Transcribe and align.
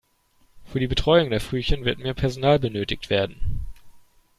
Für 0.65 0.79
die 0.79 0.87
Betreuung 0.87 1.29
der 1.29 1.39
Frühchen 1.39 1.85
wird 1.85 1.99
mehr 1.99 2.15
Personal 2.15 2.57
benötigt 2.57 3.11
werden. 3.11 3.67